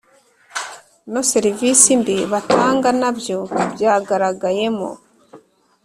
[1.13, 3.39] No serivisi mbi batanga nabyo
[3.73, 4.89] byagaragayemo